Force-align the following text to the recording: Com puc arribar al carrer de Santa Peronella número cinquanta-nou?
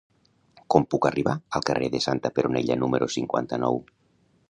Com 0.75 0.87
puc 0.93 1.07
arribar 1.09 1.35
al 1.59 1.67
carrer 1.69 1.91
de 1.97 2.01
Santa 2.07 2.35
Peronella 2.39 2.79
número 2.85 3.13
cinquanta-nou? 3.19 3.83